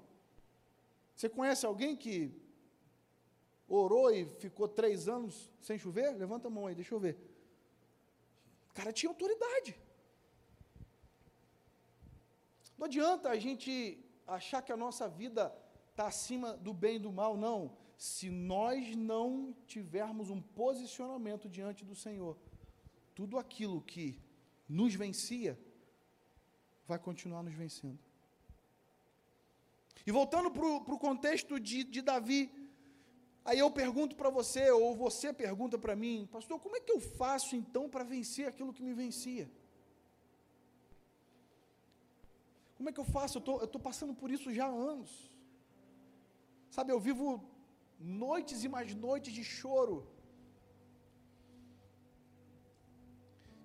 [1.15, 2.31] Você conhece alguém que
[3.67, 6.15] orou e ficou três anos sem chover?
[6.15, 7.17] Levanta a mão aí, deixa eu ver.
[8.69, 9.75] O cara tinha autoridade.
[12.77, 15.53] Não adianta a gente achar que a nossa vida
[15.91, 17.75] está acima do bem e do mal, não.
[17.97, 22.37] Se nós não tivermos um posicionamento diante do Senhor,
[23.13, 24.19] tudo aquilo que
[24.67, 25.57] nos vencia
[26.87, 27.99] vai continuar nos vencendo.
[30.05, 32.51] E voltando para o contexto de, de Davi,
[33.43, 36.99] aí eu pergunto para você, ou você pergunta para mim, pastor, como é que eu
[36.99, 39.49] faço então para vencer aquilo que me vencia?
[42.77, 43.37] Como é que eu faço?
[43.37, 45.11] Eu estou passando por isso já há anos.
[46.69, 47.27] Sabe, eu vivo
[47.99, 49.97] noites e mais noites de choro.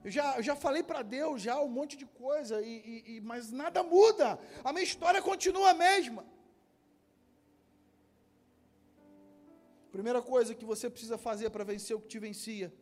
[0.02, 3.50] Eu já, eu já falei para Deus já um monte de coisa, e, e, mas
[3.50, 4.38] nada muda.
[4.64, 6.24] A minha história continua a mesma.
[9.90, 12.72] Primeira coisa que você precisa fazer para vencer o que te vencia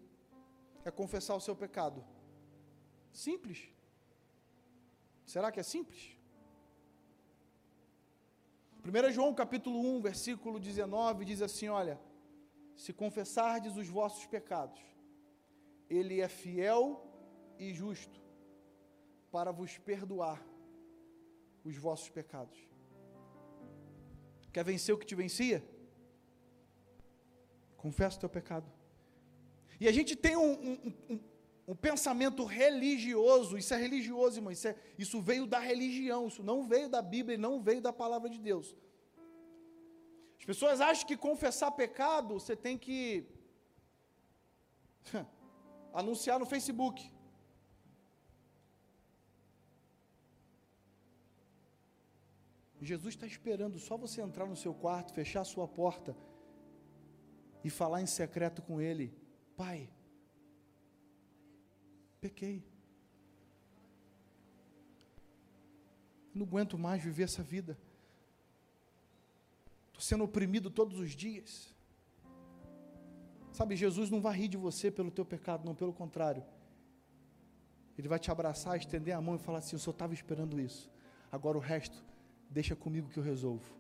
[0.85, 2.05] é confessar o seu pecado.
[3.13, 3.73] Simples.
[5.27, 6.18] Será que é simples?
[8.89, 12.01] 1 João capítulo 1, versículo 19, diz assim: Olha,
[12.75, 14.81] se confessardes os vossos pecados,
[15.91, 16.83] Ele é fiel
[17.59, 18.19] e justo
[19.31, 20.43] para vos perdoar
[21.63, 22.59] os vossos pecados.
[24.51, 25.63] Quer vencer o que te vencia?
[27.77, 28.73] Confessa o teu pecado.
[29.79, 31.21] E a gente tem um, um, um,
[31.69, 36.67] um pensamento religioso, isso é religioso, irmão, isso, é, isso veio da religião, isso não
[36.67, 38.75] veio da Bíblia e não veio da palavra de Deus.
[40.39, 43.27] As pessoas acham que confessar pecado você tem que
[45.93, 47.13] anunciar no Facebook.
[52.81, 56.17] Jesus está esperando só você entrar no seu quarto, fechar a sua porta
[57.63, 59.15] e falar em secreto com Ele:
[59.55, 59.91] Pai,
[62.21, 62.63] pequei.
[66.35, 67.79] Não aguento mais viver essa vida.
[69.89, 71.75] Estou sendo oprimido todos os dias.
[73.53, 76.45] Sabe, Jesus não vai rir de você pelo teu pecado, não, pelo contrário.
[77.97, 80.89] Ele vai te abraçar, estender a mão e falar assim: Eu só estava esperando isso.
[81.33, 82.05] Agora o resto
[82.51, 83.71] Deixa comigo que eu resolvo.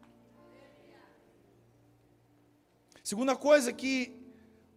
[3.03, 4.14] Segunda coisa que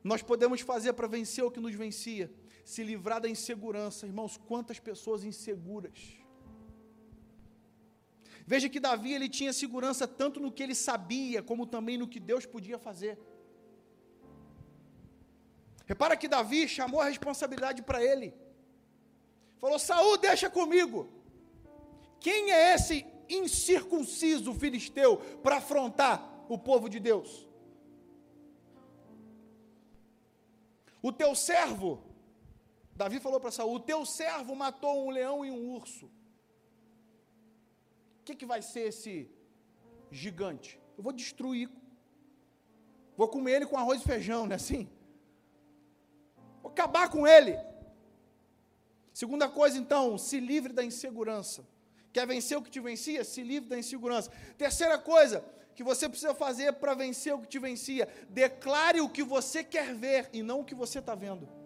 [0.04, 2.32] nós podemos fazer para vencer o que nos vencia,
[2.63, 4.06] se livrar da insegurança.
[4.06, 6.21] Irmãos, quantas pessoas inseguras.
[8.45, 12.19] Veja que Davi ele tinha segurança tanto no que ele sabia, como também no que
[12.19, 13.17] Deus podia fazer.
[15.86, 18.34] Repara que Davi chamou a responsabilidade para ele.
[19.58, 21.10] Falou: Saul, deixa comigo.
[22.19, 27.47] Quem é esse incircunciso filisteu para afrontar o povo de Deus.
[31.02, 32.04] O teu servo,
[33.02, 36.06] Davi falou para Saul: o teu servo matou um leão e um urso.
[38.20, 39.28] O que, que vai ser esse
[40.12, 40.80] gigante?
[40.96, 41.68] Eu vou destruir.
[43.18, 44.88] Vou comer ele com arroz e feijão, não é assim?
[46.62, 47.58] Vou acabar com ele.
[49.12, 51.68] Segunda coisa, então, se livre da insegurança.
[52.14, 53.24] Quer vencer o que te vencia?
[53.24, 54.30] Se livre da insegurança.
[54.60, 59.24] Terceira coisa que você precisa fazer para vencer o que te vencia: declare o que
[59.24, 61.61] você quer ver e não o que você está vendo.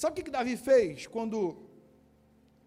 [0.00, 1.58] Sabe o que, que Davi fez quando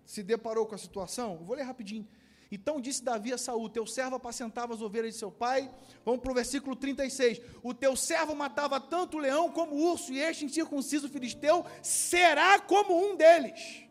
[0.06, 1.38] se deparou com a situação?
[1.38, 2.08] vou ler rapidinho.
[2.52, 5.68] Então disse Davi a Saul: Teu servo apacentava as ovelhas de seu pai.
[6.06, 7.42] Vamos para o versículo 36.
[7.64, 12.60] O teu servo matava tanto o leão como o urso, e este incircunciso filisteu será
[12.60, 13.82] como um deles.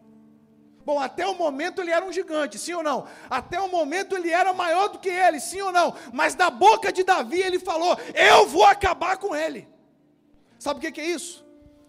[0.85, 3.09] Bom, até o momento ele era um gigante, sim ou não?
[3.29, 5.97] Até o momento ele era maior do que ele, sim ou não?
[6.13, 9.67] Mas da boca de Davi ele falou: Eu vou acabar com ele.
[10.61, 11.43] Sabe o que é isso?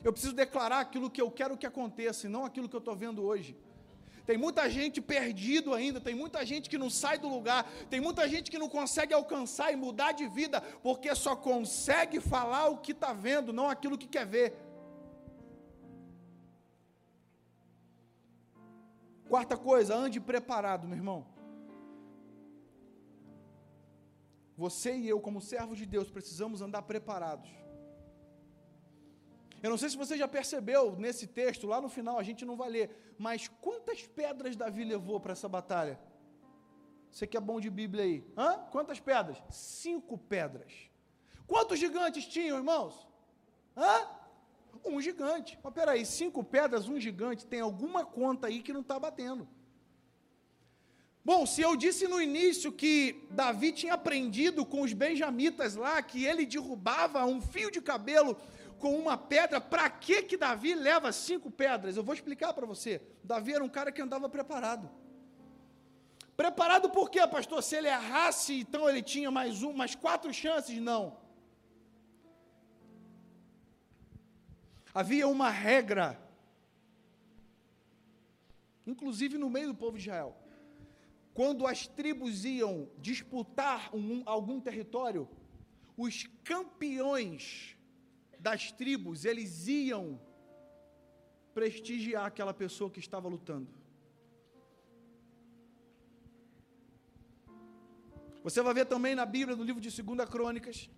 [0.03, 2.95] Eu preciso declarar aquilo que eu quero que aconteça, e não aquilo que eu estou
[2.95, 3.55] vendo hoje.
[4.25, 8.27] Tem muita gente perdido ainda, tem muita gente que não sai do lugar, tem muita
[8.27, 12.93] gente que não consegue alcançar e mudar de vida, porque só consegue falar o que
[12.93, 14.55] está vendo, não aquilo que quer ver.
[19.27, 21.25] Quarta coisa, ande preparado, meu irmão.
[24.55, 27.49] Você e eu, como servos de Deus, precisamos andar preparados.
[29.63, 32.57] Eu não sei se você já percebeu nesse texto, lá no final a gente não
[32.57, 35.97] vai ler, mas quantas pedras Davi levou para essa batalha?
[37.09, 38.25] Você que é bom de Bíblia aí.
[38.35, 38.59] Hã?
[38.71, 39.41] Quantas pedras?
[39.49, 40.73] Cinco pedras.
[41.47, 43.07] Quantos gigantes tinham, irmãos?
[43.77, 44.05] Hã?
[44.83, 45.57] Um gigante.
[45.63, 49.47] Mas peraí, cinco pedras, um gigante, tem alguma conta aí que não está batendo.
[51.23, 56.25] Bom, se eu disse no início que Davi tinha aprendido com os benjamitas lá que
[56.25, 58.35] ele derrubava um fio de cabelo
[58.83, 61.95] com uma pedra, para que que Davi leva cinco pedras?
[61.95, 63.01] Eu vou explicar para você.
[63.23, 64.91] Davi era um cara que andava preparado.
[66.35, 67.63] Preparado por quê, pastor?
[67.63, 70.77] Se ele errasse, então ele tinha mais um, mais quatro chances?
[70.81, 71.15] Não.
[74.93, 76.19] Havia uma regra,
[78.85, 80.35] inclusive no meio do povo de Israel.
[81.33, 85.29] Quando as tribos iam disputar um, algum território,
[85.95, 87.77] os campeões
[88.43, 90.19] das tribos, eles iam
[91.53, 93.69] prestigiar aquela pessoa que estava lutando.
[98.43, 100.89] Você vai ver também na Bíblia, no livro de 2 Crônicas,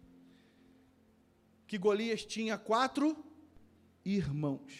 [1.67, 3.15] que Golias tinha quatro
[4.03, 4.73] irmãos.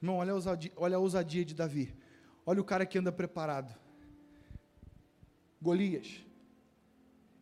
[0.00, 1.92] Irmão, olha a, ousadia, olha a ousadia de Davi.
[2.46, 3.74] Olha o cara que anda preparado.
[5.60, 6.23] Golias,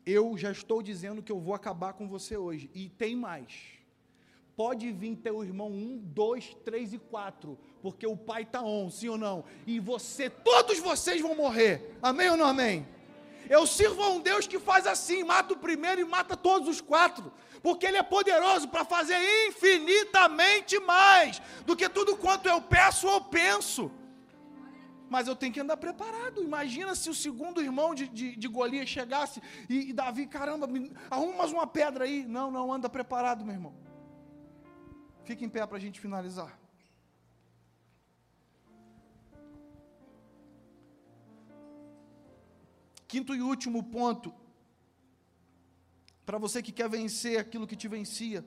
[0.05, 2.71] eu já estou dizendo que eu vou acabar com você hoje.
[2.75, 3.53] E tem mais.
[4.57, 9.09] Pode vir teu irmão um, dois, três e quatro, porque o pai está on, sim
[9.09, 9.45] ou não?
[9.67, 11.97] E você, todos vocês vão morrer.
[12.03, 12.87] Amém ou não amém?
[13.49, 16.81] Eu sirvo a um Deus que faz assim, mata o primeiro e mata todos os
[16.81, 17.33] quatro,
[17.63, 19.17] porque Ele é poderoso para fazer
[19.49, 23.91] infinitamente mais do que tudo quanto eu peço ou penso.
[25.13, 26.43] Mas eu tenho que andar preparado.
[26.43, 30.81] Imagina se o segundo irmão de, de, de Golias chegasse e, e Davi, caramba, me,
[31.11, 32.25] arruma mais uma pedra aí.
[32.37, 33.75] Não, não, anda preparado, meu irmão.
[35.27, 36.59] Fique em pé para a gente finalizar.
[43.07, 44.35] Quinto e último ponto,
[46.25, 48.43] para você que quer vencer aquilo que te vencia,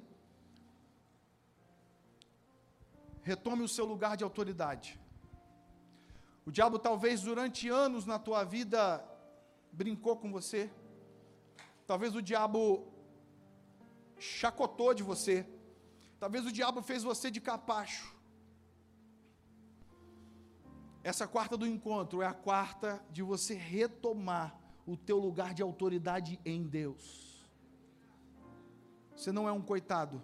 [3.21, 4.99] retome o seu lugar de autoridade.
[6.45, 9.03] O diabo talvez durante anos na tua vida
[9.71, 10.69] brincou com você.
[11.87, 12.87] Talvez o diabo
[14.19, 15.47] chacotou de você.
[16.19, 18.15] Talvez o diabo fez você de capacho.
[21.03, 26.39] Essa quarta do encontro é a quarta de você retomar o teu lugar de autoridade
[26.45, 27.43] em Deus.
[29.15, 30.21] Você não é um coitado.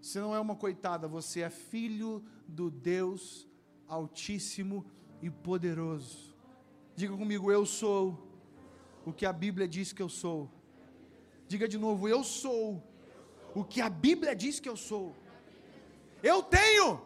[0.00, 3.48] Você não é uma coitada, você é filho do Deus
[3.86, 4.84] Altíssimo
[5.22, 6.34] e Poderoso.
[6.96, 8.02] Diga comigo, eu sou
[9.06, 10.50] o que a Bíblia diz que eu sou.
[11.46, 12.82] Diga de novo, eu sou
[13.54, 15.06] o que a Bíblia diz que eu sou.
[16.30, 17.00] Eu tenho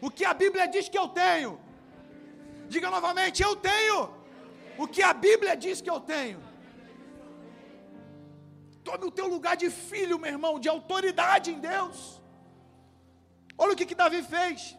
[0.00, 1.52] o que a Bíblia diz que eu tenho.
[2.68, 3.98] Diga novamente: Eu tenho
[4.82, 6.40] o que a Bíblia diz que eu tenho.
[8.88, 12.20] Tome o teu lugar de filho, meu irmão, de autoridade em Deus.
[13.58, 14.76] Olha o que, que Davi fez.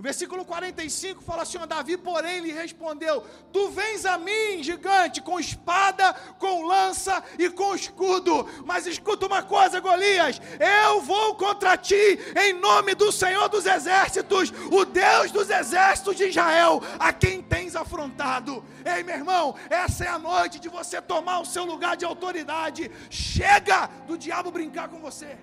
[0.00, 3.22] O versículo 45 fala assim: Davi, porém, lhe respondeu:
[3.52, 8.48] Tu vens a mim, gigante, com espada, com lança e com escudo.
[8.64, 14.50] Mas escuta uma coisa, Golias: eu vou contra ti em nome do Senhor dos Exércitos,
[14.72, 18.64] o Deus dos exércitos de Israel, a quem tens afrontado.
[18.82, 22.90] Ei, meu irmão, essa é a noite de você tomar o seu lugar de autoridade.
[23.10, 25.36] Chega do diabo brincar com você.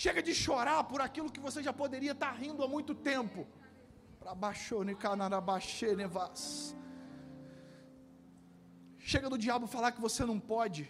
[0.00, 3.40] Chega de chorar por aquilo que você já poderia estar rindo há muito tempo.
[9.10, 10.82] Chega do diabo falar que você não pode.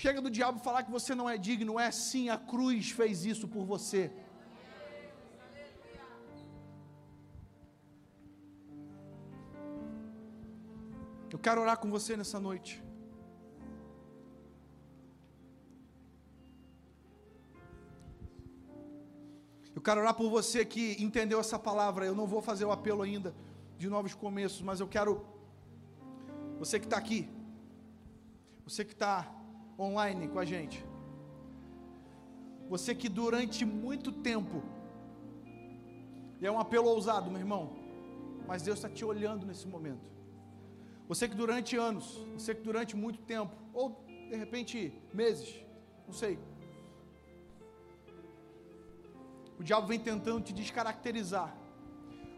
[0.00, 1.80] Chega do diabo falar que você não é digno.
[1.86, 4.02] É sim, a cruz fez isso por você.
[11.34, 12.72] Eu quero orar com você nessa noite.
[19.74, 22.04] Eu quero orar por você que entendeu essa palavra.
[22.04, 23.34] Eu não vou fazer o apelo ainda
[23.78, 25.24] de novos começos, mas eu quero.
[26.58, 27.28] Você que está aqui,
[28.64, 29.32] você que está
[29.78, 30.84] online com a gente,
[32.68, 34.62] você que durante muito tempo,
[36.40, 37.76] e é um apelo ousado, meu irmão,
[38.46, 40.10] mas Deus está te olhando nesse momento.
[41.08, 45.56] Você que durante anos, você que durante muito tempo, ou de repente meses,
[46.06, 46.38] não sei,
[49.60, 51.54] O diabo vem tentando te descaracterizar.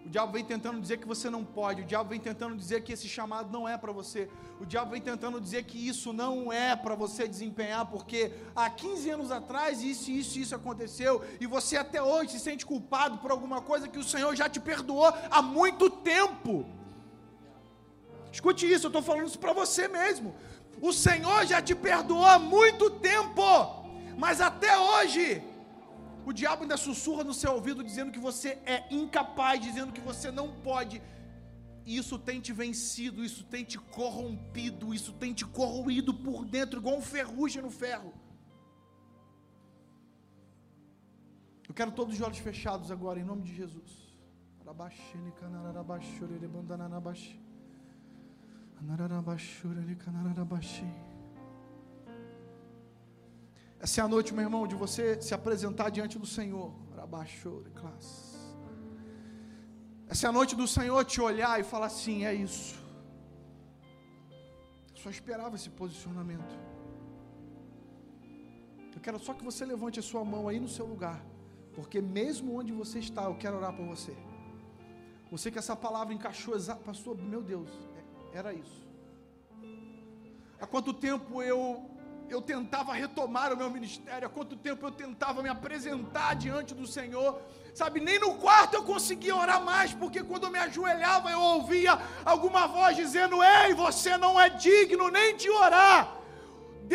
[0.05, 1.83] O diabo vem tentando dizer que você não pode.
[1.83, 4.29] O diabo vem tentando dizer que esse chamado não é para você.
[4.59, 9.11] O diabo vem tentando dizer que isso não é para você desempenhar, porque há 15
[9.11, 13.61] anos atrás isso, isso, isso aconteceu e você até hoje se sente culpado por alguma
[13.61, 16.67] coisa que o Senhor já te perdoou há muito tempo.
[18.33, 20.35] Escute isso, eu estou falando isso para você mesmo.
[20.81, 23.45] O Senhor já te perdoou há muito tempo,
[24.19, 25.52] mas até hoje
[26.31, 30.31] o diabo ainda sussurra no seu ouvido dizendo que você é incapaz, dizendo que você
[30.31, 31.03] não pode.
[31.85, 36.97] Isso tem te vencido, isso tem te corrompido, isso tem te corroído por dentro, igual
[36.97, 38.13] um ferrugem no ferro.
[41.69, 43.91] Eu quero todos os olhos fechados agora, em nome de Jesus.
[53.85, 56.73] Essa é a noite, meu irmão, de você se apresentar diante do Senhor.
[60.09, 62.77] Essa é a noite do Senhor te olhar e falar assim: é isso.
[64.93, 66.55] Eu só esperava esse posicionamento.
[68.95, 71.21] Eu quero só que você levante a sua mão aí no seu lugar,
[71.75, 74.15] porque mesmo onde você está, eu quero orar por você.
[75.29, 78.87] Você que essa palavra encaixou exato, meu Deus, é, era isso.
[80.61, 81.91] Há quanto tempo eu
[82.29, 86.87] eu tentava retomar o meu ministério, há quanto tempo eu tentava me apresentar diante do
[86.87, 87.41] Senhor,
[87.75, 91.99] sabe, nem no quarto eu conseguia orar mais, porque quando eu me ajoelhava eu ouvia
[92.25, 96.22] alguma voz dizendo: Ei, você não é digno nem de orar.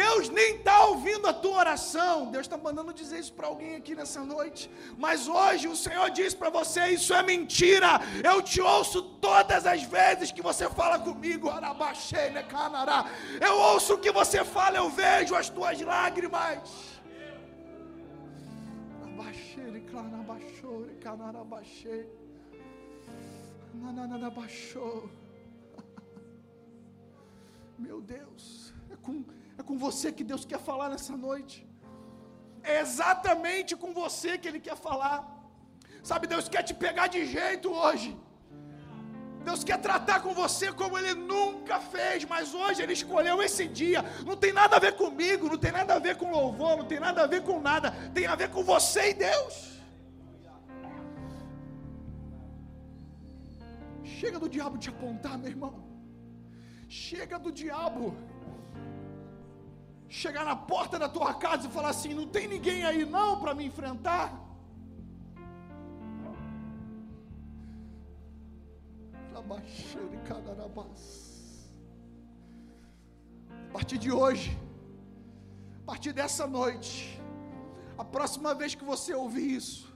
[0.02, 2.30] Deus nem está ouvindo a tua oração.
[2.36, 4.70] Deus está mandando dizer isso para alguém aqui nessa noite.
[4.96, 7.92] Mas hoje o Senhor diz para você: Isso é mentira.
[8.32, 11.50] Eu te ouço todas as vezes que você fala comigo.
[13.42, 16.70] Eu ouço o que você fala, eu vejo as tuas lágrimas.
[27.88, 29.24] Meu Deus, é com
[29.58, 31.58] é com você que Deus quer falar nessa noite.
[32.64, 35.20] É exatamente com você que Ele quer falar.
[36.10, 38.10] Sabe, Deus quer te pegar de jeito hoje.
[39.48, 44.02] Deus quer tratar com você como Ele nunca fez, mas hoje Ele escolheu esse dia.
[44.30, 47.00] Não tem nada a ver comigo, não tem nada a ver com louvor, não tem
[47.00, 47.92] nada a ver com nada.
[48.18, 49.56] Tem a ver com você e Deus.
[54.18, 55.76] Chega do diabo te apontar, meu irmão.
[56.90, 58.06] Chega do diabo
[60.10, 63.54] chegar na porta da tua casa e falar assim: não tem ninguém aí não para
[63.54, 64.34] me enfrentar?
[73.70, 74.58] A partir de hoje,
[75.84, 77.22] a partir dessa noite,
[77.98, 79.94] a próxima vez que você ouvir isso,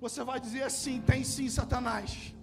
[0.00, 2.34] você vai dizer assim: tem sim, Satanás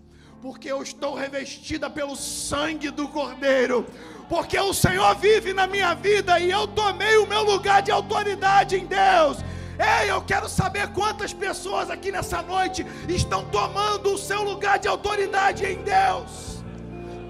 [0.45, 3.83] porque eu estou revestida pelo sangue do Cordeiro,
[4.29, 8.75] porque o Senhor vive na minha vida e eu tomei o meu lugar de autoridade
[8.75, 9.39] em Deus.
[9.79, 14.87] Ei, eu quero saber quantas pessoas aqui nessa noite estão tomando o seu lugar de
[14.87, 16.63] autoridade em Deus.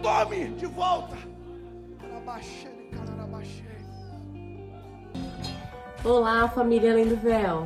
[0.01, 1.16] Tome de volta.
[6.03, 7.66] Olá, família Além do Véu.